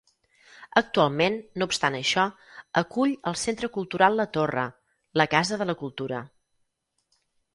[0.79, 2.23] Actualment, no obstant això,
[2.81, 4.63] acull el Centre Cultural la Torre,
[5.23, 6.25] la Casa de la Cultura.